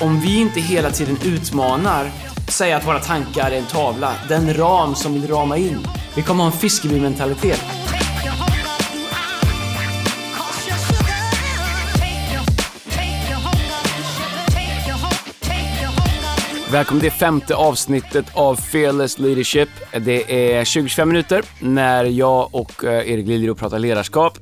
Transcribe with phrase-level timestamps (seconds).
[0.00, 2.10] om vi inte hela tiden utmanar,
[2.48, 5.86] säga att våra tankar är en tavla, den ram som vill rama in.
[6.16, 7.60] Vi kommer ha en Fiskeby-mentalitet.
[16.72, 19.68] Välkommen till femte avsnittet av Fearless Leadership.
[20.00, 24.38] Det är 20-25 minuter när jag och eh, Erik Liljeroth pratar ledarskap.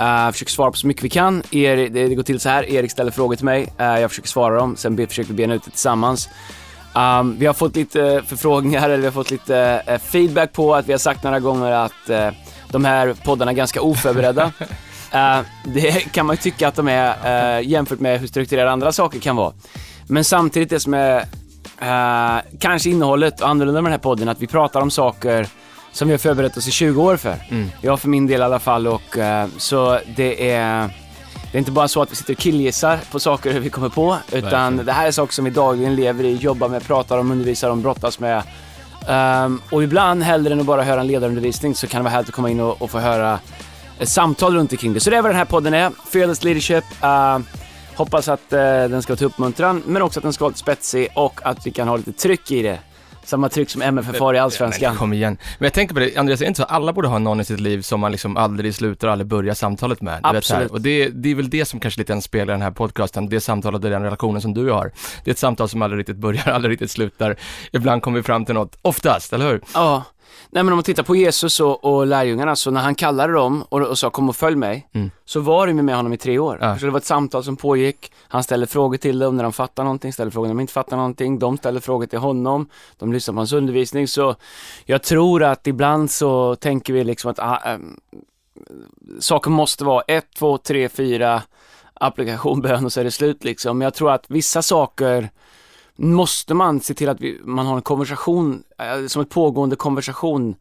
[0.00, 1.42] Uh, försöker svara på så mycket vi kan.
[1.50, 4.28] Er, det, det går till så här, Erik ställer frågor till mig, uh, jag försöker
[4.28, 6.28] svara dem, sen be, försöker vi bena ut det tillsammans.
[6.94, 10.88] Um, vi har fått lite förfrågningar, eller vi har fått lite uh, feedback på att
[10.88, 12.28] vi har sagt några gånger att uh,
[12.70, 14.52] de här poddarna är ganska oförberedda.
[15.64, 19.36] det kan man ju tycka att de är jämfört med hur strukturerade andra saker kan
[19.36, 19.52] vara.
[20.08, 21.24] Men samtidigt det som är
[22.58, 25.48] kanske innehållet och annorlunda med den här podden, att vi pratar om saker
[25.96, 27.36] som vi har förberett oss i 20 år för.
[27.50, 27.70] Mm.
[27.80, 30.90] Jag för min del i alla fall och uh, så det är
[31.52, 33.88] det är inte bara så att vi sitter och killgissar på saker hur vi kommer
[33.88, 34.86] på, utan Verkligen.
[34.86, 37.82] det här är saker som vi dagligen lever i, jobbar med, pratar om, undervisar om,
[37.82, 38.42] brottas med.
[39.08, 42.28] Um, och ibland, hellre än att bara höra en ledarundervisning, så kan det vara härligt
[42.28, 43.38] att komma in och, och få höra
[43.98, 45.00] ett samtal runt omkring det.
[45.00, 46.84] Så det är vad den här podden är, Fearless Leadership.
[47.02, 47.38] Uh,
[47.94, 50.60] hoppas att uh, den ska vara till uppmuntran, men också att den ska vara lite
[50.60, 52.78] spetsig och att vi kan ha lite tryck i det
[53.28, 54.90] samma tryck som MFF har i Allsvenskan.
[54.90, 55.38] Men, kom igen.
[55.58, 57.40] Men jag tänker på det, Andreas, är det inte så att alla borde ha någon
[57.40, 60.20] i sitt liv som man liksom aldrig slutar och aldrig börjar samtalet med?
[60.22, 60.70] Absolut.
[60.70, 63.40] och det, det är väl det som kanske lite grann speglar den här podcasten, det
[63.40, 64.92] samtalet och den relationen som du har.
[65.24, 67.36] Det är ett samtal som aldrig riktigt börjar, aldrig riktigt slutar.
[67.72, 69.60] Ibland kommer vi fram till något, oftast, eller hur?
[69.74, 70.04] Ja.
[70.50, 73.64] Nej men om man tittar på Jesus och, och lärjungarna, så när han kallade dem
[73.68, 75.10] och, och sa kom och följ mig, mm.
[75.24, 76.58] så var de med honom i tre år.
[76.60, 76.78] Ja.
[76.78, 79.84] Så det var ett samtal som pågick, han ställde frågor till dem när de fattade
[79.84, 83.34] någonting, ställde frågor när de inte fattade någonting, de ställde frågor till honom, de lyssnade
[83.34, 84.08] på hans undervisning.
[84.08, 84.34] Så
[84.84, 87.76] jag tror att ibland så tänker vi liksom att äh,
[89.20, 91.42] saker måste vara ett, två, tre, fyra
[91.94, 93.78] applikation, bön och så är det slut liksom.
[93.78, 95.30] Men jag tror att vissa saker
[95.96, 100.54] måste man se till att vi, man har en konversation, eh, som ett pågående konversation.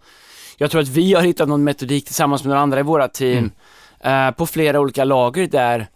[0.57, 3.51] Jag tror att vi har hittat någon metodik tillsammans med några andra i våra team
[4.01, 4.27] mm.
[4.27, 5.87] eh, på flera olika lager där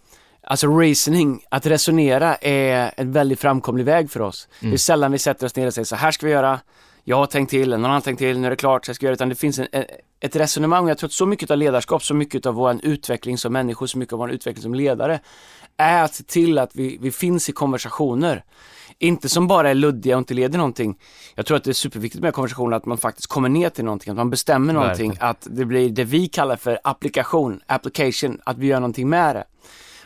[0.42, 4.48] Alltså reasoning, att resonera är en väldigt framkomlig väg för oss.
[4.60, 4.70] Mm.
[4.70, 6.60] Det är sällan vi sätter oss ner och säger så här ska vi göra,
[7.04, 8.96] jag har tänkt till, någon annan har tänkt till, nu är det klart, så jag
[8.96, 9.14] ska göra.
[9.14, 9.66] Utan det finns en,
[10.20, 13.52] ett resonemang jag tror att så mycket av ledarskap, så mycket av vår utveckling som
[13.52, 15.20] människor, så mycket av vår utveckling som ledare
[15.76, 18.44] är att se till att vi, vi finns i konversationer.
[19.02, 20.98] Inte som bara är luddiga och inte leder någonting.
[21.34, 24.10] Jag tror att det är superviktigt med konversationer att man faktiskt kommer ner till någonting,
[24.10, 25.30] att man bestämmer någonting, Verkligen.
[25.30, 29.44] att det blir det vi kallar för applikation, application, att vi gör någonting med det.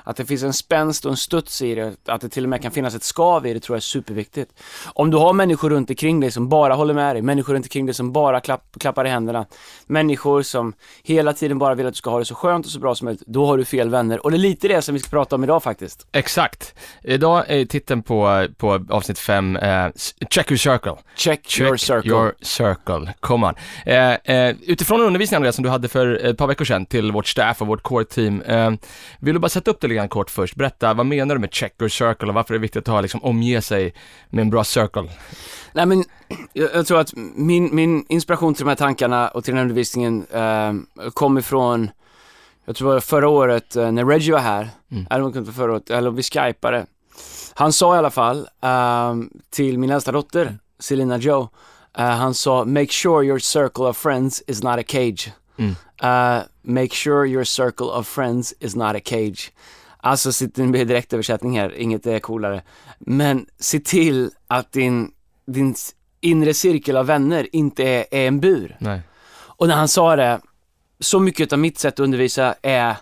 [0.05, 2.63] Att det finns en spänst och en studs i det, att det till och med
[2.63, 4.53] kan finnas ett skav i det tror jag är superviktigt.
[4.87, 7.87] Om du har människor runt omkring dig som bara håller med dig, människor runt omkring
[7.87, 9.47] dig som bara klapp, klappar i händerna,
[9.87, 10.73] människor som
[11.03, 13.05] hela tiden bara vill att du ska ha det så skönt och så bra som
[13.05, 14.25] möjligt, då har du fel vänner.
[14.25, 16.07] Och det är lite det som vi ska prata om idag faktiskt.
[16.13, 16.75] Exakt.
[17.03, 19.89] Idag är titeln på, på avsnitt 5, eh,
[20.31, 20.93] Check your circle.
[21.17, 22.11] Check, Check your circle.
[22.11, 23.13] your circle.
[23.21, 23.55] Come on.
[23.87, 27.27] Eh, eh, utifrån undervisningen Andreas, som du hade för ett par veckor sedan till vårt
[27.27, 28.71] staff och vårt core team, eh,
[29.19, 30.55] vill du bara sätta upp det grann kort först.
[30.55, 33.25] Berätta, vad menar du med checker circle och varför är det viktigt att ha, liksom,
[33.25, 33.95] omge sig
[34.31, 35.09] med en bra circle?
[35.73, 36.05] Nej men,
[36.53, 39.65] jag, jag, tror att min, min inspiration till de här tankarna och till den här
[39.65, 41.91] undervisningen eh, kom ifrån,
[42.65, 45.07] jag tror det var förra året eh, när Reggie var här, mm.
[45.11, 46.87] eller om det förra året, eller vi skypade.
[47.55, 49.15] Han sa i alla fall eh,
[49.51, 50.59] till min äldsta dotter, mm.
[50.79, 51.49] Selina Joe,
[51.99, 55.33] uh, han sa “Make sure your circle of friends is not a cage”.
[55.59, 55.77] Mm.
[56.03, 59.53] Uh, “Make sure your circle of friends is not a cage”.
[60.07, 62.63] Alltså, det blir direktöversättning här, inget är coolare.
[62.99, 65.13] Men se till att din,
[65.47, 65.75] din
[66.21, 68.77] inre cirkel av vänner inte är, är en bur.
[68.79, 69.01] Nej.
[69.33, 70.41] Och när han sa det,
[71.01, 72.97] så mycket av mitt sätt att undervisa är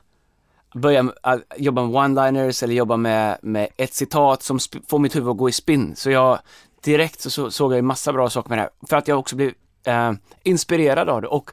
[0.75, 1.13] börja
[1.57, 4.59] jobba med one-liners eller jobba med, med ett citat som
[4.89, 5.97] får mitt huvud att gå i spinn.
[5.97, 6.39] Så jag
[6.84, 8.71] direkt så, så såg jag massa bra saker med det här.
[8.89, 9.53] För att jag också blev
[9.84, 11.51] eh, inspirerad av det och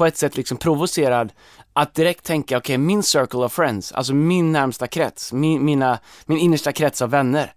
[0.00, 1.32] på ett sätt liksom provocerad
[1.72, 5.98] att direkt tänka, okej, okay, min circle of friends, alltså min närmsta krets, min, mina,
[6.26, 7.52] min innersta krets av vänner,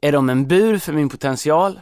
[0.00, 1.80] är de en bur för min potential?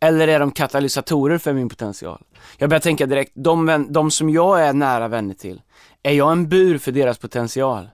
[0.00, 2.22] Eller är de katalysatorer för min potential?
[2.58, 5.62] Jag börjar tänka direkt, de, de som jag är nära vänner till,
[6.02, 7.88] är jag en bur för deras potential?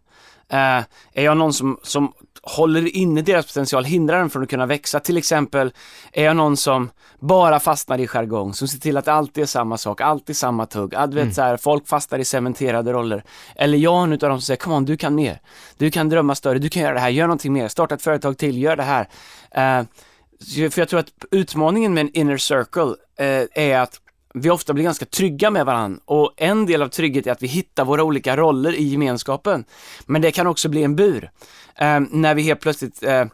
[0.52, 2.12] Uh, är jag någon som, som
[2.42, 5.00] håller inne deras potential, hindrar dem från att kunna växa.
[5.00, 5.72] Till exempel,
[6.12, 9.46] är jag någon som bara fastnar i jargong, som ser till att det alltid är
[9.46, 10.94] samma sak, alltid samma tugg.
[10.94, 11.34] Att, vet, mm.
[11.34, 13.24] så här, folk fastnar i cementerade roller.
[13.54, 15.40] Eller jag är en utav dem som säger, come on, du kan mer.
[15.76, 18.38] Du kan drömma större, du kan göra det här, gör någonting mer, starta ett företag
[18.38, 19.08] till, gör det här.
[19.56, 19.86] Uh,
[20.70, 24.00] för jag tror att utmaningen med en inner circle uh, är att
[24.38, 27.46] vi ofta blir ganska trygga med varandra och en del av trygghet är att vi
[27.46, 29.64] hittar våra olika roller i gemenskapen.
[30.06, 31.30] Men det kan också bli en bur.
[31.74, 33.24] Eh, när vi helt plötsligt eh,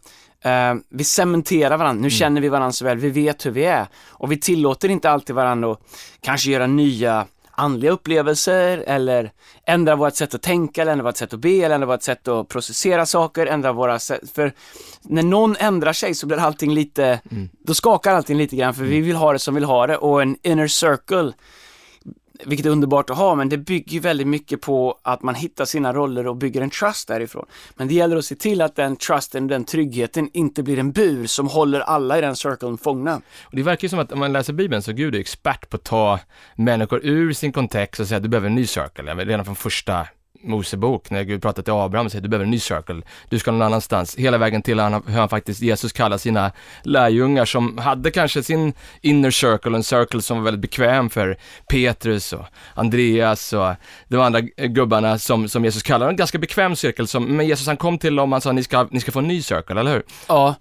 [0.47, 2.11] Uh, vi cementerar varandra, nu mm.
[2.11, 3.87] känner vi varandra så väl, vi vet hur vi är.
[4.09, 5.81] Och vi tillåter inte alltid varandra att
[6.21, 9.33] kanske göra nya andliga upplevelser eller
[9.67, 12.29] ändra vårt sätt att tänka, eller ändra vårt sätt att be, eller ändra vårt sätt
[12.29, 14.53] att processera saker, ändra våra sätt, för
[15.03, 17.49] när någon ändrar sig så blir allting lite, mm.
[17.65, 18.91] då skakar allting lite grann för mm.
[18.91, 21.33] vi vill ha det som vi vill ha det och en inner circle
[22.47, 25.93] vilket är underbart att ha, men det bygger väldigt mycket på att man hittar sina
[25.93, 27.47] roller och bygger en trust därifrån.
[27.77, 31.27] Men det gäller att se till att den trusten, den tryggheten inte blir en bur
[31.27, 33.17] som håller alla i den cirkeln fångna.
[33.43, 35.77] Och det verkar ju som att om man läser Bibeln så Gud är expert på
[35.77, 36.19] att ta
[36.57, 40.07] människor ur sin kontext och säga att du behöver en ny cirkel, redan från första
[40.43, 43.51] Mosebok, när Gud pratar till Abraham och säger du behöver en ny circle, du ska
[43.51, 44.17] någon annanstans.
[44.17, 46.53] Hela vägen till han, hur han faktiskt, Jesus kallar sina
[46.83, 51.37] lärjungar som hade kanske sin inner circle, en circle som var väldigt bekväm för
[51.69, 52.45] Petrus och
[52.75, 53.75] Andreas och
[54.09, 57.77] de andra gubbarna som, som Jesus kallar en ganska bekväm cirkel som, men Jesus han
[57.77, 59.93] kom till dem och han sa ni ska, ni ska få en ny circle, eller
[59.93, 60.03] hur?
[60.29, 60.55] Ja,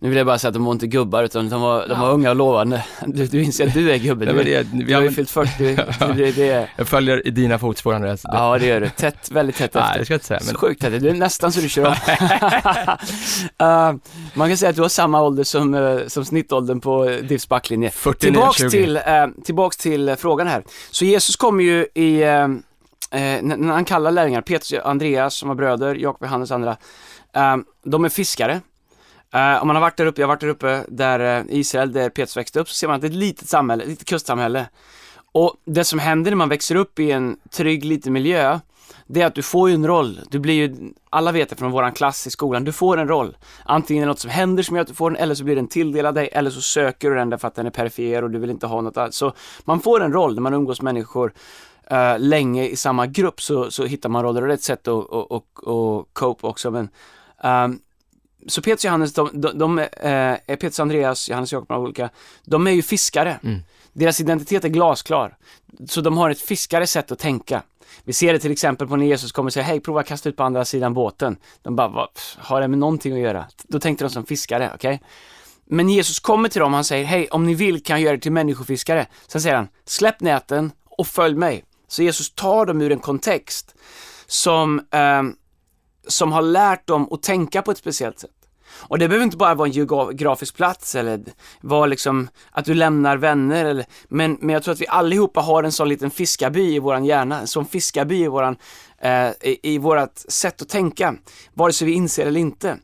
[0.00, 2.06] nu vill jag bara säga att de var inte gubbar utan de var, de var
[2.06, 2.12] ja.
[2.12, 2.84] unga och lovande.
[3.06, 5.78] Du, du inser att du är gubbe, du, Nej, det, du har ju fyllt 40.
[6.16, 8.20] Det, det, jag följer i dina fotspår Andreas.
[8.24, 8.88] Ja, det gör du.
[8.88, 9.80] Tätt, väldigt tätt efter.
[9.80, 10.40] Nej, det ska jag inte säga.
[10.46, 10.54] Men...
[10.54, 11.92] Sjukt tätt, du är nästan så du kör om.
[13.66, 13.96] uh,
[14.34, 17.90] man kan säga att du har samma ålder som, uh, som snittåldern på DIFs backlinje.
[17.90, 18.70] 49, tillbaks 20.
[18.70, 19.02] till, uh,
[19.44, 20.64] tillbaks till frågan här.
[20.90, 22.18] Så Jesus kommer ju i,
[23.42, 26.76] när han kallar lärjungar, Petrus och Andreas som var bröder, Jakob och Johannes andra,
[27.84, 28.60] de är fiskare.
[29.60, 32.36] Om man har varit där uppe, jag har varit där uppe där Israel, där Petrus
[32.36, 34.66] växte upp, så ser man att det är ett litet samhälle, ett litet kustsamhälle.
[35.32, 38.60] Och det som händer när man växer upp i en trygg liten miljö,
[39.06, 40.20] det är att du får ju en roll.
[40.30, 43.36] Du blir ju, alla vet det från våran klass i skolan, du får en roll.
[43.64, 45.56] Antingen är det något som händer som gör att du får den, eller så blir
[45.56, 48.38] den tilldelad dig, eller så söker du den därför att den är perifer och du
[48.38, 49.14] vill inte ha något annat.
[49.14, 49.32] Så
[49.64, 51.32] man får en roll när man umgås med människor
[51.92, 54.88] uh, länge i samma grupp så, så hittar man roller och det är ett sätt
[54.88, 56.70] att, att, att, att cope också.
[56.70, 56.88] Men,
[57.44, 57.80] um,
[58.46, 62.10] så Petrus och Johannes, de, de, de eh, Petrus Andreas, Johannes och Jakob och olika,
[62.44, 63.38] de är ju fiskare.
[63.42, 63.60] Mm.
[63.92, 65.36] Deras identitet är glasklar.
[65.88, 67.62] Så de har ett fiskare sätt att tänka.
[68.04, 70.28] Vi ser det till exempel på när Jesus kommer och säger hej, prova att kasta
[70.28, 71.36] ut på andra sidan båten.
[71.62, 72.08] De bara,
[72.38, 73.46] har det med någonting att göra?
[73.68, 74.94] Då tänkte de som fiskare, okej?
[74.94, 75.06] Okay?
[75.66, 78.14] Men Jesus kommer till dem och han säger, hej, om ni vill kan jag göra
[78.14, 79.06] er till människofiskare.
[79.26, 81.64] Sen säger han, släpp näten och följ mig.
[81.88, 83.74] Så Jesus tar dem ur en kontext
[84.26, 85.22] som eh,
[86.08, 88.30] som har lärt dem att tänka på ett speciellt sätt.
[88.80, 91.20] Och det behöver inte bara vara en geografisk plats eller
[91.60, 95.62] vara liksom att du lämnar vänner eller, men, men jag tror att vi allihopa har
[95.62, 98.56] en sån liten fiskarby i våran hjärna, en sån fiskarby i våran,
[99.00, 101.14] eh, i, i vårat sätt att tänka,
[101.54, 102.78] vare sig vi inser eller inte.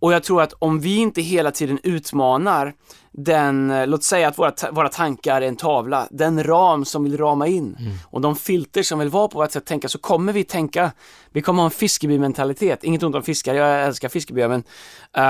[0.00, 2.74] Och jag tror att om vi inte hela tiden utmanar
[3.24, 7.18] den, eh, låt säga att våra, våra tankar är en tavla, den ram som vill
[7.18, 7.92] rama in mm.
[8.04, 10.92] och de filter som vill vara på vårt sätt att tänka så kommer vi tänka,
[11.30, 14.64] vi kommer ha en fiskeby-mentalitet, inget ont om fiskar, jag älskar fiskebyar men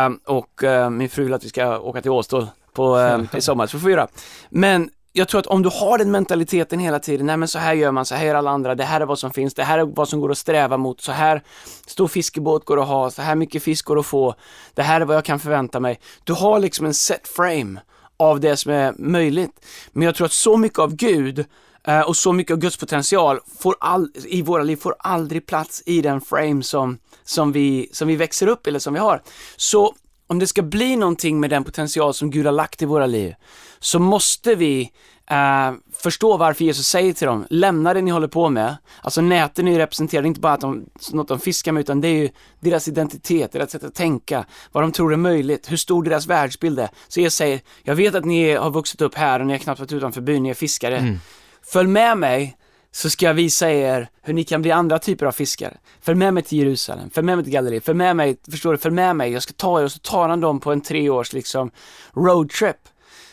[0.06, 3.40] um, och uh, min fru vill att vi ska åka till Åstol på, um, i
[3.40, 4.08] sommar, så får vi göra.
[4.50, 7.74] Men jag tror att om du har den mentaliteten hela tiden, nej men så här
[7.74, 9.78] gör man, så här gör alla andra, det här är vad som finns, det här
[9.78, 11.42] är vad som går att sträva mot, så här
[11.86, 14.34] stor fiskebåt går att ha, så här mycket fisk går att få,
[14.74, 16.00] det här är vad jag kan förvänta mig.
[16.24, 17.80] Du har liksom en set frame
[18.16, 19.66] av det som är möjligt.
[19.92, 21.44] Men jag tror att så mycket av Gud
[21.86, 25.82] eh, och så mycket av Guds potential får all, i våra liv får aldrig plats
[25.86, 29.22] i den frame som, som, vi, som vi växer upp eller som vi har.
[29.56, 29.94] Så
[30.28, 33.34] om det ska bli någonting med den potential som Gud har lagt i våra liv,
[33.78, 34.92] så måste vi
[35.32, 38.76] Uh, förstå varför Jesus säger till dem, lämna det ni håller på med.
[39.02, 42.08] Alltså näten är ju representerade, inte bara att de, något de fiskar med, utan det
[42.08, 42.28] är ju
[42.60, 46.78] deras identitet, deras sätt att tänka, vad de tror är möjligt, hur stor deras världsbild
[46.78, 46.88] är.
[47.08, 49.80] Så Jesus säger, jag vet att ni har vuxit upp här och ni har knappt
[49.80, 50.98] varit utanför byn, ni är fiskare.
[50.98, 51.18] Mm.
[51.62, 52.56] Följ med mig
[52.92, 55.76] så ska jag visa er hur ni kan bli andra typer av fiskare.
[56.00, 58.78] Följ med mig till Jerusalem, följ med mig till Galilee, följ med mig, förstår du,
[58.78, 61.32] följ med mig, jag ska ta er och så tar han dem på en treårs
[61.32, 61.70] liksom
[62.14, 62.76] roadtrip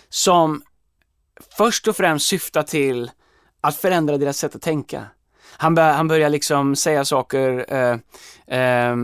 [0.10, 0.62] som
[1.58, 3.12] först och främst syftar till
[3.62, 5.06] att förändra deras sätt att tänka.
[5.58, 7.98] Han, bör, han börjar liksom säga saker eh,
[8.60, 8.96] eh,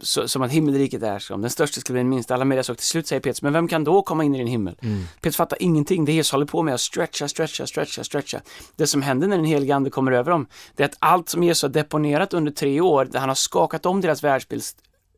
[0.00, 2.76] så, som att himmelriket är som den största ska bli den minsta, alla med sak.
[2.76, 4.76] Till slut säger Petrus, men vem kan då komma in i din himmel?
[4.82, 5.04] Mm.
[5.20, 8.40] Petrus fattar ingenting, det Jesus håller på med att stretcha, stretcha, stretcha, stretcha.
[8.76, 10.46] Det som händer när den helige ande kommer över dem,
[10.76, 14.00] det är att allt som Jesus har deponerat under tre år, han har skakat om
[14.00, 14.62] deras världsbild,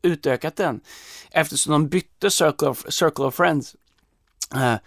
[0.01, 0.79] utökat den,
[1.31, 3.75] eftersom de bytte circle of, circle of friends.
[4.55, 4.79] Uh, när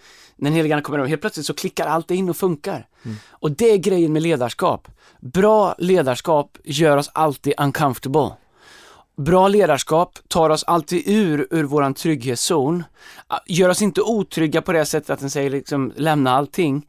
[0.49, 2.87] den helige Ande kommer över, helt plötsligt så klickar allt in och funkar.
[3.03, 3.17] Mm.
[3.29, 4.87] Och det är grejen med ledarskap.
[5.19, 8.31] Bra ledarskap gör oss alltid uncomfortable.
[9.17, 12.83] Bra ledarskap tar oss alltid ur, ur våran trygghetszon.
[13.27, 16.87] Ah, gör oss inte otrygga på det sättet att den säger liksom lämna allting.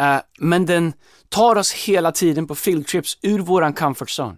[0.00, 0.92] Uh, men den
[1.28, 4.36] tar oss hela tiden på field trips ur våran comfort zone.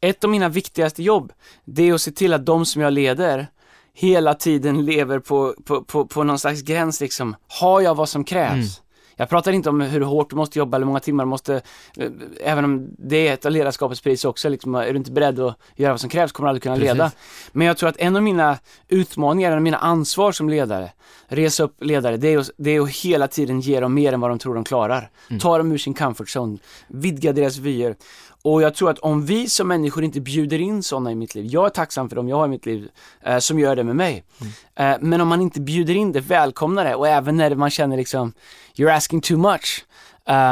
[0.00, 1.32] Ett av mina viktigaste jobb,
[1.64, 3.46] det är att se till att de som jag leder
[3.94, 7.36] hela tiden lever på, på, på, på någon slags gräns liksom.
[7.60, 8.52] Har jag vad som krävs?
[8.52, 8.84] Mm.
[9.16, 11.62] Jag pratar inte om hur hårt du måste jobba eller hur många timmar du måste,
[11.96, 12.10] eh,
[12.44, 15.58] även om det är ett av ledarskapets pris också, liksom, är du inte beredd att
[15.76, 17.04] göra vad som krävs kommer du aldrig kunna leda.
[17.04, 17.50] Precis.
[17.52, 18.58] Men jag tror att en av mina
[18.88, 20.92] utmaningar, en av mina ansvar som ledare,
[21.28, 24.20] resa upp ledare, det är, att, det är att hela tiden ge dem mer än
[24.20, 25.10] vad de tror de klarar.
[25.30, 25.40] Mm.
[25.40, 26.58] Ta dem ur sin comfort zone,
[26.88, 27.96] vidga deras vyer.
[28.44, 31.46] Och jag tror att om vi som människor inte bjuder in sådana i mitt liv,
[31.46, 32.88] jag är tacksam för dem jag har i mitt liv
[33.22, 34.24] eh, som gör det med mig.
[34.40, 34.52] Mm.
[34.74, 37.96] Eh, men om man inte bjuder in det, välkomnar det och även när man känner
[37.96, 38.32] liksom,
[38.74, 39.84] you're asking too much,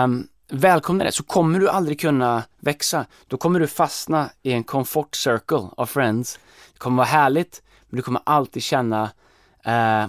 [0.05, 3.07] um, välkomna det så kommer du aldrig kunna växa.
[3.27, 6.39] Då kommer du fastna i en comfort circle of friends.
[6.73, 9.03] Det kommer vara härligt, men du kommer alltid känna
[9.67, 10.07] uh,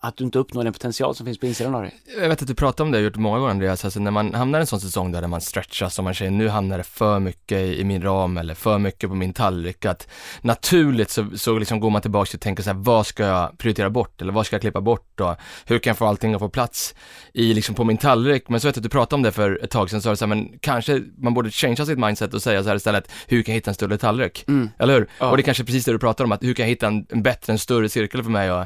[0.00, 1.94] att du inte uppnår den potential som finns på insidan av dig.
[2.20, 4.00] Jag vet att du pratar om det, jag har gjort det många gånger Andreas, alltså
[4.00, 6.78] när man hamnar i en sån säsong där man stretchas och man säger nu hamnar
[6.78, 10.08] det för mycket i, min ram eller för mycket på min tallrik, att
[10.40, 13.90] naturligt så, så liksom går man tillbaka och tänker så här, vad ska jag prioritera
[13.90, 16.48] bort eller vad ska jag klippa bort och hur kan jag få allting att få
[16.48, 16.94] plats
[17.32, 19.64] i liksom på min tallrik, men så vet jag att du pratade om det för
[19.64, 22.34] ett tag sedan, så var det så här, men kanske man borde changea sitt mindset
[22.34, 24.44] och säga så här istället, hur kan jag hitta en större tallrik?
[24.48, 24.70] Mm.
[24.78, 25.08] Eller hur?
[25.18, 25.30] Ja.
[25.30, 27.06] Och det är kanske precis det du pratar om, att hur kan jag hitta en,
[27.08, 28.64] en bättre, en större cirkel för mig och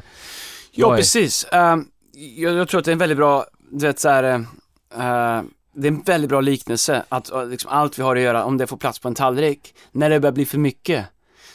[0.70, 1.46] Ja, precis.
[1.54, 1.76] Uh,
[2.12, 4.44] jag, jag, tror att det är en väldigt bra, du vet såhär, uh,
[5.74, 8.56] det är en väldigt bra liknelse att uh, liksom allt vi har att göra, om
[8.56, 11.06] det får plats på en tallrik, när det börjar bli för mycket,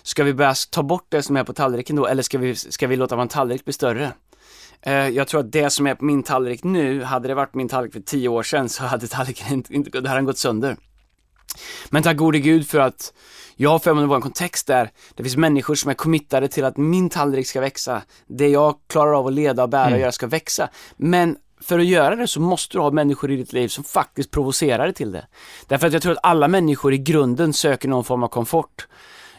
[0.04, 2.88] ska vi börja ta bort det som är på tallriken då, eller ska vi, ska
[2.88, 4.12] vi låta vår tallrik bli större?
[5.14, 7.94] Jag tror att det som är på min tallrik nu, hade det varit min tallrik
[7.94, 10.78] för tio år sedan så hade tallriken inte, inte hade den gått sönder.
[11.90, 13.14] Men tack gode gud för att
[13.56, 15.96] jag har för mig att det var en kontext där det finns människor som är
[15.96, 18.02] committade till att min tallrik ska växa.
[18.28, 20.02] Det jag klarar av att leda och bära och mm.
[20.02, 20.70] göra ska växa.
[20.98, 24.32] Men för att göra det så måste du ha människor i ditt liv som faktiskt
[24.32, 25.28] provocerar dig till det.
[25.68, 28.88] Därför att jag tror att alla människor i grunden söker någon form av komfort.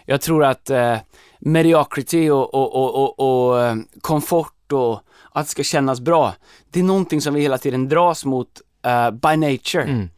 [0.05, 0.97] Jag tror att eh,
[1.39, 5.01] mediocrity och, och, och, och, eh, komfort och
[5.33, 6.35] att det ska kännas bra,
[6.71, 8.49] det är någonting som vi hela tiden dras mot
[8.87, 9.83] uh, by nature.
[9.83, 10.09] Mm.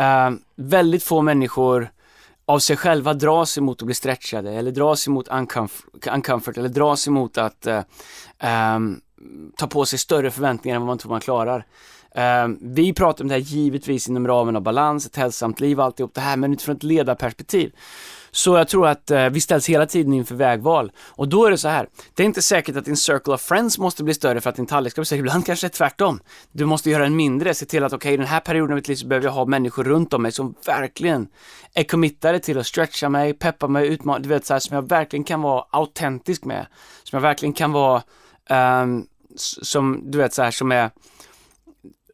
[0.00, 1.90] Uh, väldigt få människor
[2.46, 7.08] av sig själva dras emot att bli stretchade eller dras emot uncomfort, uncomfort eller dras
[7.08, 7.82] emot att eh,
[8.38, 8.78] eh,
[9.56, 11.66] ta på sig större förväntningar än vad man tror man klarar.
[12.14, 15.84] Eh, vi pratar om det här givetvis inom ramen av balans, ett hälsosamt liv och
[15.84, 17.72] alltihop det här, men utifrån ett ledarperspektiv.
[18.36, 20.92] Så jag tror att eh, vi ställs hela tiden inför vägval.
[20.98, 23.78] Och då är det så här, det är inte säkert att din circle of friends
[23.78, 25.18] måste bli större för att din tallrik ska bli större.
[25.18, 26.20] Ibland kanske det är tvärtom.
[26.52, 28.88] Du måste göra en mindre, se till att okej, okay, den här perioden av mitt
[28.88, 31.28] liv så behöver jag ha människor runt om mig som verkligen
[31.74, 34.88] är committade till att stretcha mig, peppa mig, utmana, du vet så här, som jag
[34.88, 36.66] verkligen kan vara autentisk med.
[37.02, 38.02] Som jag verkligen kan vara,
[38.82, 39.06] um,
[39.62, 40.90] som, du vet så här, som är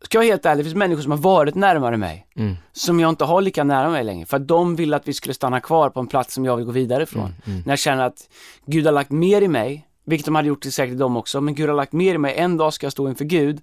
[0.02, 2.56] ska jag vara helt ärlig, det finns människor som har varit närmare mig, mm.
[2.72, 4.26] som jag inte har lika nära mig längre.
[4.26, 6.66] För att de vill att vi skulle stanna kvar på en plats som jag vill
[6.66, 7.22] gå vidare ifrån.
[7.22, 7.34] Mm.
[7.46, 7.62] Mm.
[7.66, 8.28] När jag känner att
[8.66, 11.54] Gud har lagt mer i mig, vilket de hade gjort till säkert de också, men
[11.54, 12.34] Gud har lagt mer i mig.
[12.36, 13.60] En dag ska jag stå inför Gud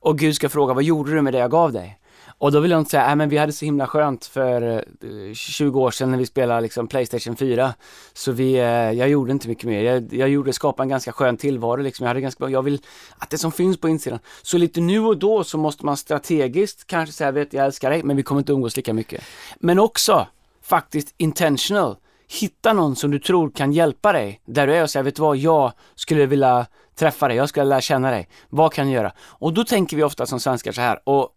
[0.00, 1.99] och Gud ska fråga, vad gjorde du med det jag gav dig?
[2.40, 5.34] Och då vill jag inte säga, nej men vi hade så himla skönt för eh,
[5.34, 7.74] 20 år sedan när vi spelade liksom Playstation 4.
[8.12, 9.82] Så vi, eh, jag gjorde inte mycket mer.
[9.82, 12.04] Jag, jag gjorde, skapa en ganska skön tillvaro liksom.
[12.04, 12.82] Jag hade ganska, jag vill
[13.18, 14.18] att det som finns på insidan.
[14.42, 18.02] Så lite nu och då så måste man strategiskt kanske säga, vet jag älskar dig,
[18.02, 19.22] men vi kommer inte umgås lika mycket.
[19.58, 20.26] Men också
[20.62, 21.96] faktiskt intentional.
[22.40, 25.22] Hitta någon som du tror kan hjälpa dig där du är och säga, vet du
[25.22, 28.28] vad, jag skulle vilja träffa dig, jag skulle lära känna dig.
[28.48, 29.12] Vad kan jag göra?
[29.20, 31.36] Och då tänker vi ofta som svenskar så här, och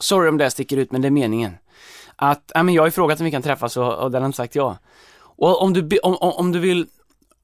[0.00, 1.52] sorry om det sticker ut men det är meningen.
[2.16, 4.26] Att, ja men jag har ju frågat om vi kan träffas och, och den har
[4.26, 4.78] inte sagt ja.
[5.20, 6.86] Och om du, om, om, du vill,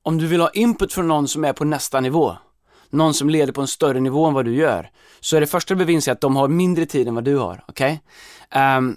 [0.03, 2.37] om du vill ha input från någon som är på nästa nivå,
[2.91, 5.75] någon som leder på en större nivå än vad du gör, så är det första
[5.75, 8.03] du behöver inse att de har mindre tid än vad du har, okej?
[8.51, 8.63] Okay?
[8.63, 8.97] Um, ehm,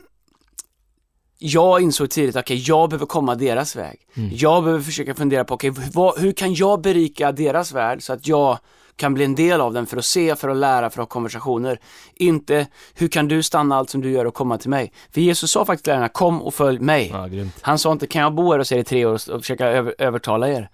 [1.38, 4.00] jag insåg tidigt, okej, okay, jag behöver komma deras väg.
[4.14, 4.30] Mm.
[4.34, 8.28] Jag behöver försöka fundera på, okej, okay, hur kan jag berika deras värld så att
[8.28, 8.58] jag
[9.00, 11.14] kan bli en del av den för att se, för att lära, för att ha
[11.14, 11.80] konversationer.
[12.16, 14.92] Inte, hur kan du stanna allt som du gör och komma till mig?
[15.12, 17.10] För Jesus sa faktiskt till lärarna, kom och följ mig.
[17.14, 19.68] Ja, Han sa inte, kan jag bo här hos er i tre år och försöka
[19.68, 20.70] över, övertala er?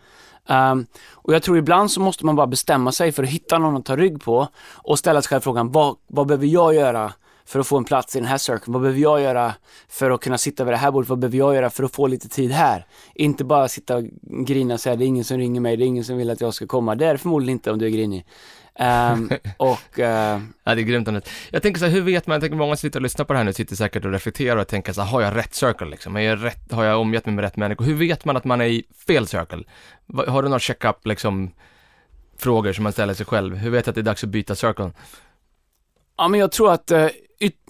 [0.48, 3.78] Um, och jag tror ibland så måste man bara bestämma sig för att hitta någon
[3.78, 7.14] att ta rygg på och ställa sig själv frågan, vad, vad behöver jag göra
[7.46, 8.74] för att få en plats i den här cirkeln?
[8.74, 9.54] Vad behöver jag göra
[9.88, 11.10] för att kunna sitta vid det här bordet?
[11.10, 12.86] Vad behöver jag göra för att få lite tid här?
[13.16, 14.04] Inte bara sitta och
[14.46, 16.42] grina och säga det är ingen som ringer mig, det är ingen som vill att
[16.42, 16.96] jag ska komma.
[16.96, 18.26] Det är det förmodligen inte om du är grinig.
[18.80, 20.00] Um, och...
[20.00, 20.06] Uh...
[20.64, 21.30] Ja, det är grymt Annette.
[21.52, 23.34] Jag tänker så här, hur vet man, jag tänker många som sitter och lyssnar på
[23.34, 25.88] det här nu sitter säkert och reflekterar och tänker så här, har jag rätt circle
[25.88, 26.16] liksom?
[26.16, 27.86] Är jag rätt, har jag omgett mig med rätt människor?
[27.86, 29.64] Hur vet man att man är i fel circle?
[30.28, 31.52] Har du några check-up liksom,
[32.38, 33.56] frågor som man ställer sig själv?
[33.56, 34.92] Hur vet jag att det är dags att byta circle?
[36.18, 37.08] Ja, men jag tror att uh,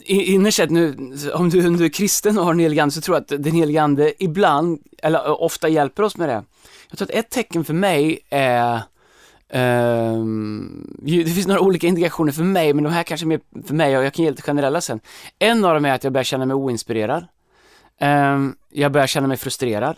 [0.05, 3.01] innerst sett nu, om du, om du är kristen och har den helige ande, så
[3.01, 6.43] tror jag att den helige ande ibland, eller ofta hjälper oss med det.
[6.89, 8.81] Jag tror att ett tecken för mig är
[9.49, 13.73] Um, det finns några olika indikationer för mig, men de här kanske är mer för
[13.73, 14.99] mig och jag kan ge lite generella sen.
[15.39, 17.25] En av dem är att jag börjar känna mig oinspirerad.
[18.01, 19.95] Um, jag börjar känna mig frustrerad.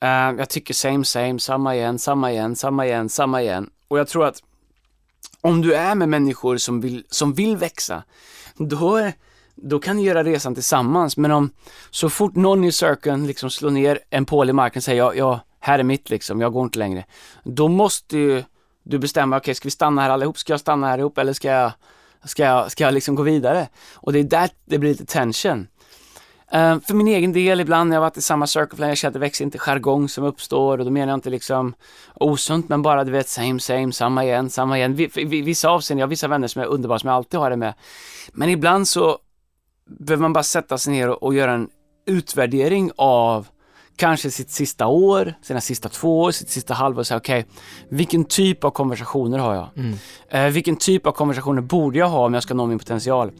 [0.00, 3.70] Um, jag tycker same same, samma igen, samma igen, samma igen, samma igen.
[3.88, 4.42] Och jag tror att
[5.40, 8.02] om du är med människor som vill, som vill växa,
[8.58, 9.10] då,
[9.54, 11.16] då kan ni göra resan tillsammans.
[11.16, 11.50] Men om
[11.90, 15.14] så fort någon i cirkeln liksom slår ner en pål i marken och säger ja,
[15.14, 17.04] ja, här är mitt liksom, jag går inte längre.
[17.44, 18.44] Då måste ju
[18.82, 20.38] du bestämma, okej okay, ska vi stanna här allihop?
[20.38, 21.72] Ska jag stanna här ihop eller ska jag,
[22.24, 23.68] ska jag, ska jag liksom gå vidare?
[23.94, 25.66] Och det är där det blir lite tension.
[26.54, 29.12] Uh, för min egen del, ibland när jag varit i samma circle, jag känner att
[29.12, 31.74] det växer inte jargong som uppstår och då menar jag inte liksom
[32.14, 34.94] osunt men bara du vet same same, samma igen, samma igen.
[34.94, 37.56] V vissa avseenden, jag har vissa vänner som är underbara som jag alltid har det
[37.56, 37.74] med.
[38.32, 39.18] Men ibland så
[39.86, 41.68] behöver man bara sätta sig ner och, och göra en
[42.06, 43.46] utvärdering av
[43.96, 47.52] kanske sitt sista år, sina sista två år, sitt sista halvår och säga okej, okay,
[47.88, 49.68] vilken typ av konversationer har jag?
[49.76, 49.94] Mm.
[50.28, 53.30] Eh, vilken typ av konversationer borde jag ha om jag ska nå min potential?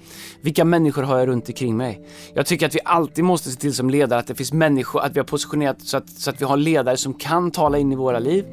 [0.41, 2.09] Vilka människor har jag runt omkring mig?
[2.35, 5.15] Jag tycker att vi alltid måste se till som ledare att det finns människor, att
[5.15, 7.97] vi har positionerat så att, så att vi har ledare som kan tala in i
[7.97, 8.45] våra liv.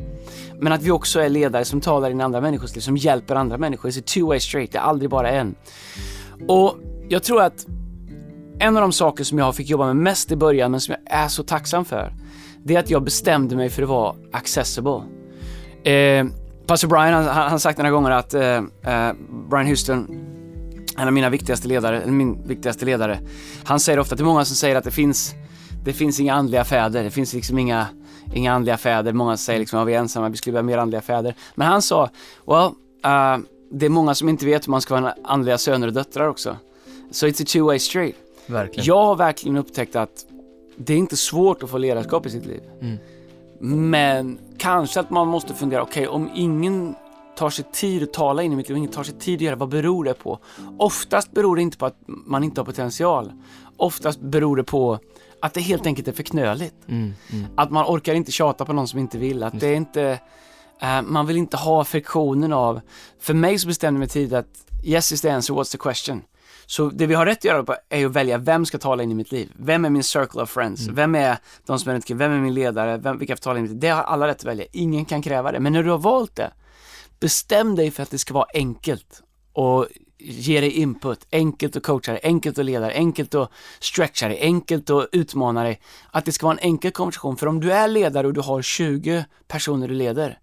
[0.59, 3.35] Men att vi också är ledare som talar in i andra människors liv, som hjälper
[3.35, 3.89] andra människor.
[3.89, 5.55] Det är two way straight, det är aldrig bara en.
[6.47, 6.77] Och
[7.09, 7.65] jag tror att
[8.61, 11.19] en av de saker som jag fick jobba med mest i början, men som jag
[11.19, 12.13] är så tacksam för,
[12.63, 15.01] det är att jag bestämde mig för att vara accessible.
[15.83, 16.25] Eh,
[16.65, 19.13] Pastor Brian, han har sagt några gånger att eh, eh,
[19.49, 20.07] Brian Houston,
[20.97, 23.19] en av mina viktigaste ledare, eller min viktigaste ledare,
[23.63, 25.33] han säger ofta till det är många som säger att det finns,
[25.83, 27.87] det finns inga andliga fäder, det finns liksom inga,
[28.33, 29.13] inga andliga fäder.
[29.13, 31.35] Många säger liksom att vi är ensamma, vi skulle behöva mer andliga fäder.
[31.55, 32.09] Men han sa,
[32.47, 32.65] well,
[33.05, 36.27] uh, det är många som inte vet hur man ska vara andliga söner och döttrar
[36.27, 36.57] också.
[37.11, 38.15] So it's a two way street.
[38.45, 38.85] Verkligen.
[38.85, 40.25] Jag har verkligen upptäckt att
[40.77, 42.61] det är inte svårt att få ledarskap i sitt liv.
[42.81, 42.97] Mm.
[43.89, 46.95] Men kanske att man måste fundera, okej okay, om ingen
[47.35, 49.55] tar sig tid att tala in i mitt liv, ingen tar sig tid att göra,
[49.55, 50.39] vad beror det på?
[50.77, 53.31] Oftast beror det inte på att man inte har potential.
[53.77, 54.99] Oftast beror det på
[55.41, 56.75] att det helt enkelt är för knöligt.
[56.87, 57.45] Mm, mm.
[57.55, 59.43] Att man orkar inte tjata på någon som inte vill.
[59.43, 60.19] Att det är inte,
[60.83, 62.81] uh, man vill inte ha friktionen av,
[63.19, 64.47] för mig så bestämde jag mig tidigt att
[64.83, 66.21] yes is the answer, what's the question?
[66.71, 69.13] Så det vi har rätt att göra är att välja vem ska tala in i
[69.13, 69.51] mitt liv.
[69.55, 70.81] Vem är min circle of friends?
[70.81, 70.95] Mm.
[70.95, 72.97] Vem är de som är runt Vem är min ledare?
[72.97, 73.79] Vem, vilka får tala in i mitt liv?
[73.79, 74.65] Det har alla rätt att välja.
[74.71, 75.59] Ingen kan kräva det.
[75.59, 76.51] Men när du har valt det,
[77.19, 82.11] bestäm dig för att det ska vara enkelt och ge dig input, enkelt att coacha
[82.11, 85.81] dig, enkelt att leda dig, enkelt att stretcha dig, enkelt att utmana dig.
[86.11, 87.37] Att det ska vara en enkel konversation.
[87.37, 90.39] För om du är ledare och du har 20 personer du leder,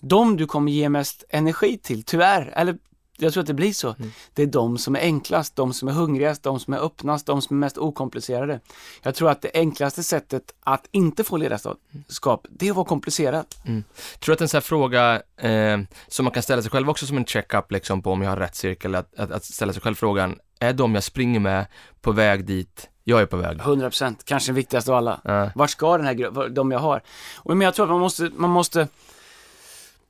[0.00, 2.78] de du kommer ge mest energi till, tyvärr, eller
[3.16, 3.94] jag tror att det blir så.
[3.98, 4.12] Mm.
[4.34, 7.42] Det är de som är enklast, de som är hungrigast, de som är öppnast, de
[7.42, 8.60] som är mest okomplicerade.
[9.02, 13.58] Jag tror att det enklaste sättet att inte få ledarskap, det är att vara komplicerat.
[13.66, 13.84] Mm.
[14.18, 17.06] Tror du att en sån här fråga eh, som man kan ställa sig själv också
[17.06, 19.82] som en check-up liksom på om jag har rätt cirkel, att, att, att ställa sig
[19.82, 21.66] själv frågan, är de jag springer med
[22.00, 23.58] på väg dit jag är på väg.
[23.58, 25.20] 100%, kanske den viktigaste av alla.
[25.24, 25.50] Äh.
[25.54, 27.02] Vart ska den här gruppen, de jag har?
[27.36, 28.88] Och, men jag tror att man måste, man måste,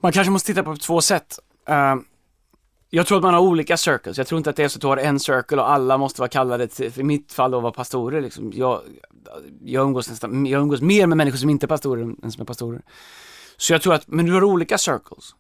[0.01, 1.39] man kanske måste titta på två sätt.
[1.71, 1.97] Uh,
[2.95, 4.19] jag tror att man har olika circles.
[4.19, 6.21] Jag tror inte att det är så att du har en circle och alla måste
[6.21, 8.53] vara kallade till, i mitt fall att vara pastorer liksom.
[8.55, 8.81] Jag,
[9.65, 12.45] jag, umgås nästan, jag umgås mer med människor som inte är pastorer än som är
[12.47, 12.83] pastorer.
[13.57, 15.35] Så jag tror att, men du har olika circles.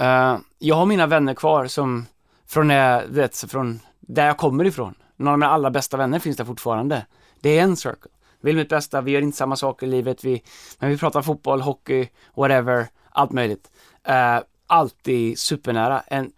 [0.00, 2.06] Uh, jag har mina vänner kvar som,
[2.48, 4.94] från, när, vet, från där jag kommer ifrån.
[5.16, 7.06] Några av mina allra bästa vänner finns där fortfarande.
[7.40, 8.10] Det är en circle.
[8.40, 10.42] Vill mitt bästa, vi gör inte samma saker i livet, vi,
[10.78, 13.70] men vi pratar fotboll, hockey, whatever, allt möjligt.
[14.08, 16.00] Uh, alltid supernära.
[16.06, 16.32] En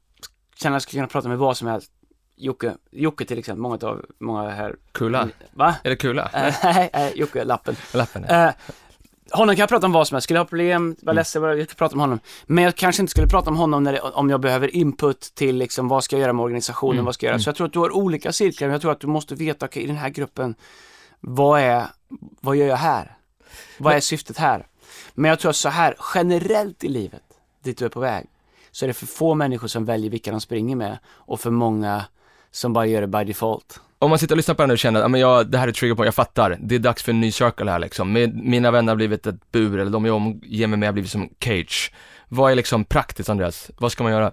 [0.54, 1.90] känner att jag skulle kunna prata med vad som helst.
[2.36, 4.76] Jocke, Jocke till exempel, många av, många här.
[4.92, 5.28] Kula?
[5.52, 5.74] Va?
[5.84, 6.30] Är det Kula?
[6.34, 7.76] Eh, nej, äh, Jocke, lappen.
[7.92, 8.46] lappen ja.
[8.46, 8.52] uh,
[9.32, 10.24] honom kan jag prata om vad som helst.
[10.24, 11.16] Skulle jag ha problem, vara mm.
[11.16, 12.20] ledsen, jag ska prata om honom.
[12.46, 15.56] Men jag kanske inte skulle prata om honom när det, om jag behöver input till
[15.56, 17.04] liksom vad ska jag göra med organisationen, mm.
[17.04, 17.38] vad ska jag göra.
[17.38, 17.50] Så mm.
[17.50, 19.80] jag tror att du har olika cirklar, men jag tror att du måste veta, okej,
[19.80, 20.54] okay, i den här gruppen,
[21.20, 21.86] vad är,
[22.40, 23.16] vad gör jag här?
[23.78, 24.66] Vad är syftet här?
[25.14, 27.22] Men jag tror att så här, generellt i livet,
[27.62, 28.26] dit du är på väg,
[28.72, 32.04] så är det för få människor som väljer vilka de springer med och för många
[32.50, 33.80] som bara gör det by default.
[33.98, 35.68] Om man sitter och lyssnar på det nu och känner att, men jag, det här
[35.68, 38.12] är trigger på, jag fattar, det är dags för en ny circle här liksom.
[38.34, 41.28] Mina vänner har blivit ett bur, eller de jag omger mig med har blivit som
[41.38, 41.92] cage.
[42.28, 43.70] Vad är liksom praktiskt Andreas?
[43.78, 44.32] Vad ska man göra?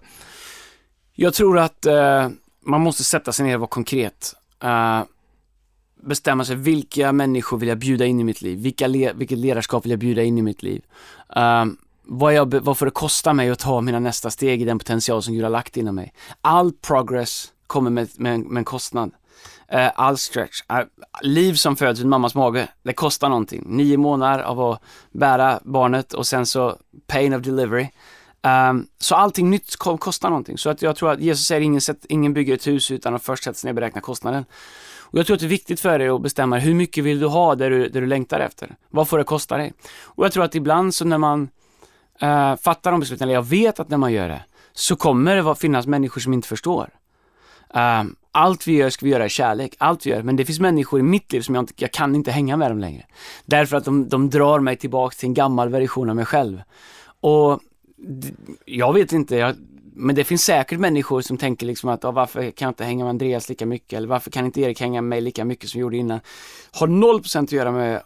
[1.14, 2.30] Jag tror att uh,
[2.66, 4.36] man måste sätta sig ner och vara konkret.
[4.64, 5.04] Uh,
[6.04, 8.60] bestämma sig, vilka människor vill jag bjuda in i mitt liv?
[8.60, 10.82] Vilka le vilket ledarskap vill jag bjuda in i mitt liv?
[11.38, 11.66] Uh,
[12.10, 15.24] vad, jag, vad får det kosta mig att ta mina nästa steg i den potential
[15.24, 16.14] som Gud har lagt inom mig.
[16.42, 19.12] All progress kommer med, med, med en kostnad.
[19.74, 20.62] Uh, all stretch.
[20.72, 20.80] Uh,
[21.22, 23.64] liv som föds ur mammas mage, det kostar någonting.
[23.66, 27.88] Nio månader av att bära barnet och sen så pain of delivery.
[28.70, 30.58] Um, så allting nytt kostar någonting.
[30.58, 33.24] Så att jag tror att Jesus säger ingen, sätt, ingen bygger ett hus utan att
[33.24, 34.46] först sätta sig ner och beräkna kostnaden.
[35.00, 37.28] Och jag tror att det är viktigt för dig att bestämma hur mycket vill du
[37.28, 38.76] ha där du, där du längtar efter.
[38.90, 39.74] Vad får det kosta dig?
[40.02, 41.50] Och jag tror att ibland så när man
[42.24, 44.42] uh, fattar de besluten, eller jag vet att när man gör det,
[44.74, 46.90] så kommer det finnas människor som inte förstår.
[47.76, 50.24] Uh, allt vi gör ska vi göra i kärlek, allt vi gör.
[50.24, 52.72] Men det finns människor i mitt liv som jag inte, jag kan inte hänga med
[52.72, 53.06] dem längre.
[53.46, 56.62] Därför att de, de drar mig tillbaka till en gammal version av mig själv.
[57.22, 57.60] Och
[58.66, 59.56] jag vet inte, jag,
[59.94, 63.04] men det finns säkert människor som tänker liksom att, ah, varför kan jag inte hänga
[63.04, 63.98] med Andreas lika mycket?
[63.98, 66.20] Eller varför kan inte Erik hänga med mig lika mycket som jag gjorde innan?
[66.72, 68.02] Har 0% att göra med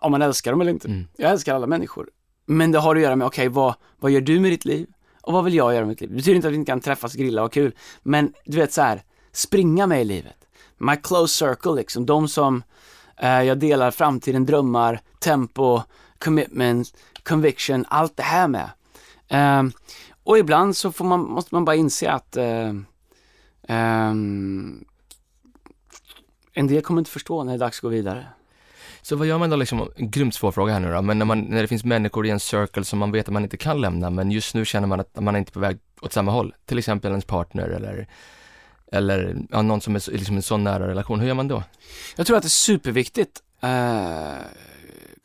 [0.00, 0.88] om man älskar dem eller inte.
[0.88, 1.06] Mm.
[1.16, 2.10] Jag älskar alla människor.
[2.46, 4.86] Men det har att göra med, okej, okay, vad, vad gör du med ditt liv?
[5.22, 6.10] Och vad vill jag göra med mitt liv?
[6.10, 7.74] Det betyder inte att vi inte kan träffas, grilla och ha kul.
[8.02, 10.36] Men du vet så här, springa med i livet.
[10.78, 12.62] My close circle liksom, de som
[13.16, 15.82] eh, jag delar framtiden, drömmar, tempo,
[16.18, 18.70] commitment, conviction, allt det här med.
[19.28, 19.62] Eh,
[20.24, 22.74] och ibland så får man, måste man bara inse att eh,
[23.68, 24.84] ehm,
[26.52, 28.26] en del kommer inte förstå när det är dags att gå vidare.
[29.02, 31.26] Så vad gör man då liksom, en grymt svår fråga här nu då, men när,
[31.26, 33.80] man, när det finns människor i en circle som man vet att man inte kan
[33.80, 36.54] lämna, men just nu känner man att man är inte på väg åt samma håll,
[36.66, 38.08] till exempel ens partner eller
[38.92, 41.62] eller ja, någon som är liksom en sån nära relation, hur gör man då?
[42.16, 44.32] Jag tror att det är superviktigt eh,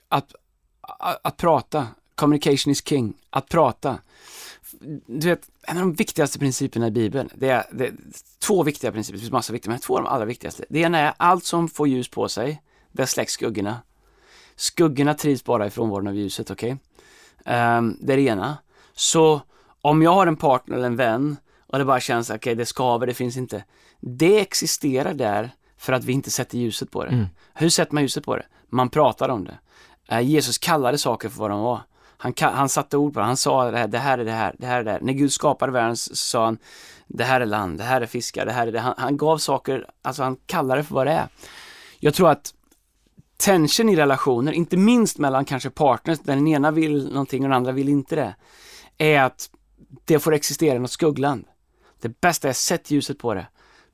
[0.10, 0.36] att,
[0.82, 1.88] att, att prata.
[2.16, 3.14] Communication is king.
[3.30, 3.98] Att prata.
[5.08, 7.94] Du vet, en av de viktigaste principerna i Bibeln, det är, det är
[8.40, 10.66] två viktiga principer, det finns massa viktiga, men två av de allra viktigaste.
[10.70, 12.62] Det ena är allt som får ljus på sig,
[12.96, 13.82] det släcks skuggorna.
[14.56, 16.78] Skuggorna trivs bara i frånvaron av ljuset, okej?
[17.40, 17.78] Okay?
[17.78, 18.58] Um, det är det ena.
[18.94, 19.42] Så
[19.82, 22.66] om jag har en partner eller en vän och det bara känns, okej okay, det
[22.66, 23.64] skaver, det finns inte.
[24.00, 27.12] Det existerar där för att vi inte sätter ljuset på det.
[27.12, 27.26] Mm.
[27.54, 28.46] Hur sätter man ljuset på det?
[28.70, 29.58] Man pratar om det.
[30.12, 31.82] Uh, Jesus kallade saker för vad de var.
[32.18, 34.56] Han, han satte ord på det, han sa det här, det här är det här,
[34.60, 35.00] det här är det här.
[35.02, 36.58] När Gud skapade världen så sa han,
[37.08, 38.80] det här är land, det här är fiskar, det här är det.
[38.80, 41.28] Han, han gav saker, alltså han kallade det för vad det är.
[42.00, 42.54] Jag tror att
[43.38, 47.58] tension i relationer, inte minst mellan kanske partners, där den ena vill någonting och den
[47.58, 48.36] andra vill inte det,
[48.98, 49.50] är att
[50.06, 51.46] det får existera något skuggland.
[52.02, 53.48] Det bästa är att sätta ljuset på det.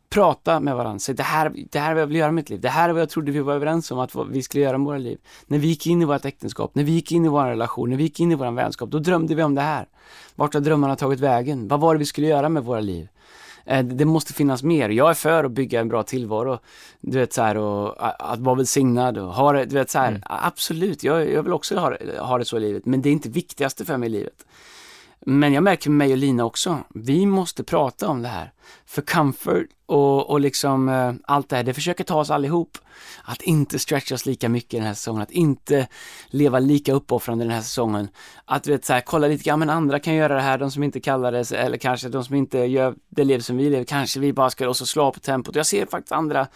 [0.09, 2.49] Prata med varandra, säg det här, det här är vad jag vill göra med mitt
[2.49, 2.61] liv.
[2.61, 4.85] Det här är vad jag trodde vi var överens om att vi skulle göra med
[4.85, 5.17] våra liv.
[5.47, 7.97] När vi gick in i vårt äktenskap, när vi gick in i vår relation, när
[7.97, 9.87] vi gick in i vår vänskap, då drömde vi om det här.
[10.35, 11.67] Vart har drömmarna tagit vägen?
[11.67, 13.07] Vad var det vi skulle göra med våra liv?
[13.65, 14.89] Eh, det måste finnas mer.
[14.89, 16.59] Jag är för att bygga en bra tillvaro.
[17.01, 17.95] Du vet så här, och
[18.31, 20.21] att vara välsignad och ha det, du vet så här, mm.
[20.25, 22.85] absolut, jag, jag vill också ha, ha det så i livet.
[22.85, 24.45] Men det är inte viktigaste för mig i livet.
[25.25, 28.51] Men jag märker med mig och Lina också, vi måste prata om det här.
[28.85, 32.77] För comfort och, och liksom eh, allt det här, det försöker ta oss allihop.
[33.23, 35.87] Att inte stretcha oss lika mycket den här säsongen, att inte
[36.27, 38.07] leva lika uppoffrande den här säsongen.
[38.45, 40.83] Att vet, så här, kolla lite grann, men andra kan göra det här, de som
[40.83, 44.19] inte kallar det, eller kanske de som inte gör det liv som vi lever, kanske
[44.19, 45.55] vi bara ska, också slå på tempot.
[45.55, 46.47] Jag ser faktiskt andra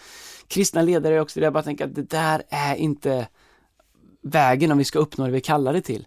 [0.48, 3.28] kristna ledare också, där jag bara tänker att det där är inte
[4.22, 6.06] vägen om vi ska uppnå det vi kallar det till.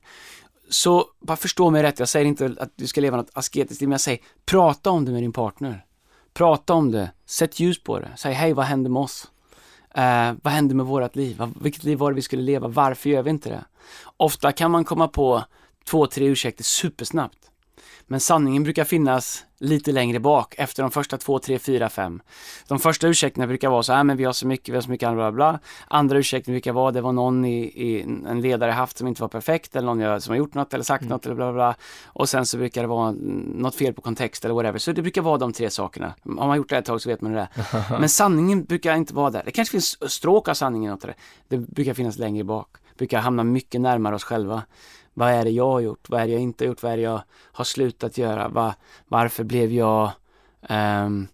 [0.69, 3.87] Så bara förstå mig rätt, jag säger inte att du ska leva något asketiskt liv,
[3.89, 5.85] men jag säger prata om det med din partner.
[6.33, 9.31] Prata om det, sätt ljus på det, säg hej, vad händer med oss?
[9.97, 11.41] Uh, vad händer med vårt liv?
[11.61, 12.67] Vilket liv var det vi skulle leva?
[12.67, 13.65] Varför gör vi inte det?
[14.17, 15.43] Ofta kan man komma på
[15.85, 17.51] två, tre ursäkter supersnabbt.
[18.07, 22.21] Men sanningen brukar finnas lite längre bak, efter de första två, tre, fyra, fem.
[22.67, 24.89] De första ursäkterna brukar vara så här, men vi har så mycket, vi har så
[24.89, 25.59] mycket, bla, bla.
[25.87, 29.29] Andra ursäkter brukar vara, det var någon i, i en ledare haft som inte var
[29.29, 31.09] perfekt, eller någon som har gjort något eller sagt mm.
[31.11, 33.11] något, eller bla, bla, Och sen så brukar det vara
[33.55, 34.79] något fel på kontext eller whatever.
[34.79, 36.13] Så det brukar vara de tre sakerna.
[36.23, 37.49] Har man gjort det ett tag så vet man det.
[37.89, 39.41] men sanningen brukar inte vara där.
[39.45, 41.13] Det kanske finns stråk av sanningen åt det.
[41.47, 42.67] Det brukar finnas längre bak.
[42.97, 44.63] brukar hamna mycket närmare oss själva.
[45.13, 46.09] Vad är det jag har gjort?
[46.09, 46.83] Vad är det jag inte har gjort?
[46.83, 48.47] Vad är det jag har slutat göra?
[48.47, 48.75] Va,
[49.07, 50.11] varför blev jag
[50.69, 51.27] um,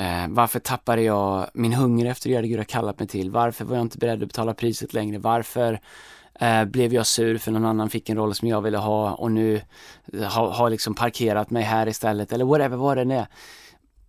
[0.00, 3.30] uh, varför tappade jag min hunger efter att göra det Gud har kallat mig till?
[3.30, 5.18] Varför var jag inte beredd att betala priset längre?
[5.18, 5.80] Varför
[6.40, 9.32] eh, blev jag sur för någon annan fick en roll som jag ville ha och
[9.32, 9.60] nu
[10.12, 13.26] eh, har ha liksom parkerat mig här istället eller whatever vad det är.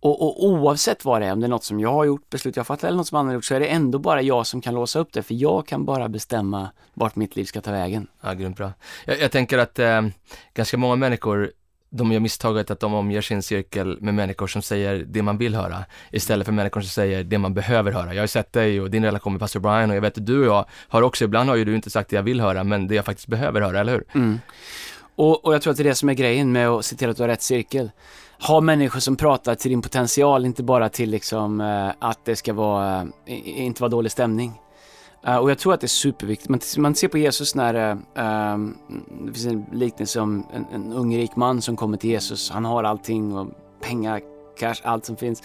[0.00, 2.56] Och, och, oavsett vad det är, om det är något som jag har gjort, beslut
[2.56, 4.60] jag fattat eller något som andra har gjort, så är det ändå bara jag som
[4.60, 8.06] kan låsa upp det, för jag kan bara bestämma vart mitt liv ska ta vägen.
[8.20, 8.72] Ja, grymt bra.
[9.04, 10.02] Jag, jag tänker att eh,
[10.54, 11.50] ganska många människor
[11.90, 15.54] de gör misstaget att de omger sin cirkel med människor som säger det man vill
[15.54, 18.14] höra, istället för människor som säger det man behöver höra.
[18.14, 20.40] Jag har sett dig och din relation med pastor Brian och jag vet att du
[20.40, 22.88] och jag har också, ibland har ju du inte sagt det jag vill höra, men
[22.88, 24.04] det jag faktiskt behöver höra, eller hur?
[24.14, 24.40] Mm.
[25.14, 27.10] Och, och jag tror att det är det som är grejen med att se till
[27.10, 27.90] att du har rätt cirkel
[28.42, 32.52] ha människor som pratar till din potential, inte bara till liksom eh, att det ska
[32.52, 34.60] vara, eh, inte vara dålig stämning.
[35.28, 36.48] Uh, och jag tror att det är superviktigt.
[36.48, 37.96] Man, man ser på Jesus när uh,
[39.26, 42.50] det finns en liknelse om en, en ung rik man som kommer till Jesus.
[42.50, 43.48] Han har allting och
[43.82, 44.20] pengar,
[44.58, 45.42] cash, allt som finns.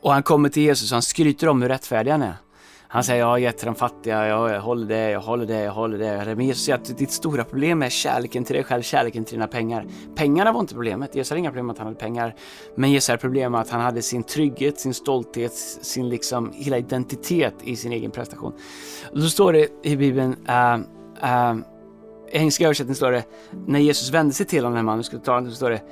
[0.00, 2.34] Och han kommer till Jesus och han skryter om hur rättfärdig han är.
[2.92, 5.72] Han säger jag har gett till de fattiga, jag håller det, jag håller det, jag
[5.72, 6.36] håller det.
[6.36, 9.46] Men Jesus säger att ditt stora problem är kärleken till dig själv, kärleken till dina
[9.46, 9.86] pengar.
[10.14, 11.14] Pengarna var inte problemet.
[11.14, 12.34] Jesus hade inga problem med att han hade pengar.
[12.74, 16.78] Men Jesus hade problem med att han hade sin trygghet, sin stolthet, sin liksom hela
[16.78, 18.52] identitet i sin egen prestation.
[19.12, 20.80] Och då står det i Bibeln, uh,
[21.24, 21.58] uh,
[22.32, 23.24] i engelska översättningen står det,
[23.66, 25.82] när Jesus vände sig till honom, den här mannen, skulle ta så står det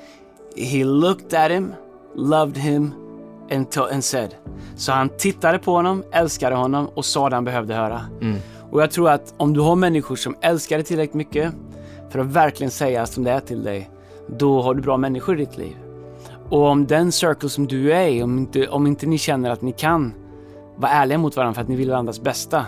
[0.56, 1.74] He looked at him,
[2.14, 3.07] loved him
[3.50, 4.34] and, said.
[4.76, 8.00] Så han tittade på honom, älskade honom och sa det han behövde höra.
[8.20, 8.38] Mm.
[8.70, 11.52] Och jag tror att om du har människor som älskar dig tillräckligt mycket
[12.10, 13.90] för att verkligen säga som det är till dig,
[14.38, 15.76] då har du bra människor i ditt liv.
[16.50, 19.62] Och om den circle som du är i, om inte, om inte ni känner att
[19.62, 20.14] ni kan
[20.76, 22.66] vara ärliga mot varandra för att ni vill varandras bästa,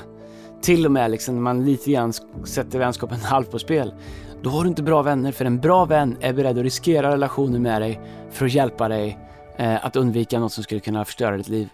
[0.62, 2.12] till och med liksom när man lite grann
[2.44, 3.94] sätter vänskapen halvt på spel,
[4.42, 5.32] då har du inte bra vänner.
[5.32, 9.18] För en bra vän är beredd att riskera relationen med dig för att hjälpa dig
[9.60, 11.68] eh, att undvika något som skulle kunna förstöra ditt liv.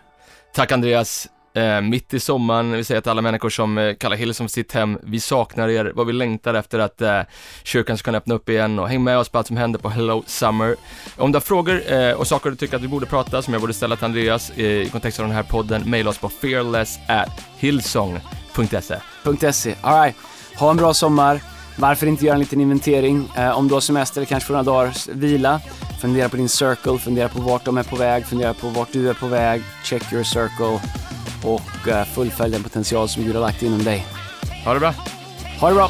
[0.54, 1.28] Tack Andreas.
[1.54, 4.98] Eh, mitt i sommaren, vi säger till alla människor som eh, kallar Hillsong sitt hem,
[5.02, 7.20] vi saknar er, vad vi längtar efter att eh,
[7.62, 9.88] kyrkan ska kunna öppna upp igen och häng med oss på allt som händer på
[9.88, 10.76] Hello Summer.
[11.16, 13.60] Om du har frågor eh, och saker du tycker att vi borde prata, som jag
[13.60, 16.98] borde ställa till Andreas eh, i kontext av den här podden, mejla oss på fearless
[17.08, 19.52] at hillsong.se.
[19.52, 20.16] .se, alright.
[20.58, 21.55] Ha en bra sommar.
[21.76, 23.28] Varför inte göra en liten inventering?
[23.36, 25.60] Eh, om du har semester, kanske får några dagars vila.
[26.00, 29.10] Fundera på din circle, fundera på vart de är på väg, fundera på vart du
[29.10, 29.62] är på väg.
[29.84, 30.80] Check your circle
[31.44, 34.06] och uh, fullfölj den potential som Gud har lagt inom dig.
[34.64, 34.94] Ha det bra.
[35.60, 35.88] Ha det bra.